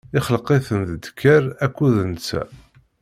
[0.17, 2.41] ixleq-iten d ddkeṛ akked nnta.